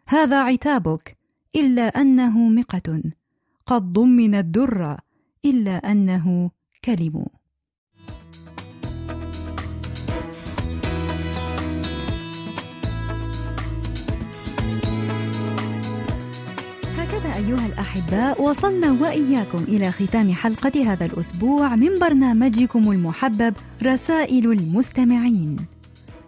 هذا 0.08 0.44
عتابك 0.44 1.18
إلا 1.56 1.82
أنه 1.82 2.50
مقه 2.50 3.04
قد 3.66 3.94
ضمن 3.94 4.36
الدر 4.36 4.98
إلا 5.46 5.92
أنه 5.92 6.52
كلم. 6.86 7.26
أيها 17.44 17.66
الأحباء 17.66 18.42
وصلنا 18.42 18.92
وإياكم 18.92 19.64
إلى 19.68 19.92
ختام 19.92 20.34
حلقة 20.34 20.94
هذا 20.94 21.06
الأسبوع 21.06 21.76
من 21.76 22.00
برنامجكم 22.00 22.92
المحبب 22.92 23.54
رسائل 23.84 24.52
المستمعين. 24.52 25.58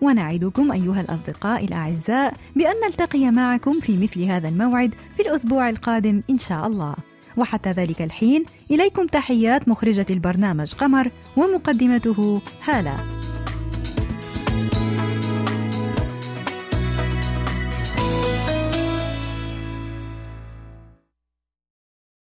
ونعدكم 0.02 0.72
أيها 0.72 1.02
الأصدقاء 1.02 1.66
الأعزاء 1.66 2.34
بأن 2.56 2.74
نلتقي 2.88 3.32
معكم 3.32 3.80
في 3.80 3.98
مثل 3.98 4.24
هذا 4.24 4.50
الموعد 4.50 4.94
في 5.16 5.22
الأسبوع 5.22 5.70
القادم 5.70 6.22
إن 6.30 6.38
شاء 6.38 6.68
الله. 6.68 6.96
وحتى 7.38 7.72
ذلك 7.72 8.02
الحين 8.02 8.44
إليكم 8.72 9.08
تحيات 9.08 9.68
مخرجة 9.68 10.06
البرنامج 10.10 10.74
قمر 10.74 11.12
ومقدمته 11.38 12.42
هالة. 12.68 13.25